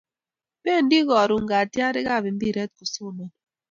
Pendi 0.63 0.99
karun 1.09 1.43
katiarik 1.51 2.07
ab 2.15 2.25
mpiret 2.35 2.71
kosomani 2.77 3.33